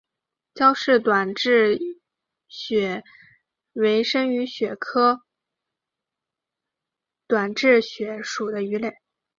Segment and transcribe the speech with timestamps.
[0.55, 1.79] 焦氏短稚
[2.47, 3.03] 鳕
[3.73, 5.21] 为深海鳕科
[7.27, 8.95] 短稚鳕属的鱼类。